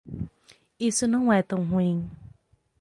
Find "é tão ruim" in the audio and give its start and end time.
1.31-2.09